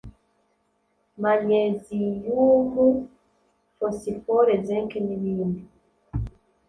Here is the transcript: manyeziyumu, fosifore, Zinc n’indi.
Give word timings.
manyeziyumu, 1.21 2.85
fosifore, 3.77 4.51
Zinc 4.65 4.91
n’indi. 5.05 5.61